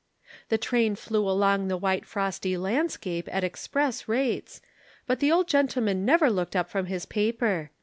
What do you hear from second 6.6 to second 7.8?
from his paper.